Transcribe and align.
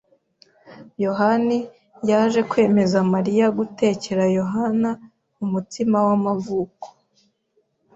[S] 0.03 0.03
yohani 1.05 1.57
yaje 2.09 2.41
kwemeza 2.49 2.97
Mariya 3.13 3.45
gutekera 3.57 4.23
Yohana 4.37 4.89
umutsima 5.43 5.97
w'amavuko. 6.05 6.87